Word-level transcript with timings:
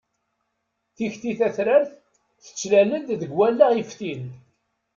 Tikti 0.95 1.31
tatrart 1.39 1.89
tettlal-d 2.43 3.07
deg 3.21 3.31
wallaɣ 3.37 3.71
yeftin. 3.73 4.23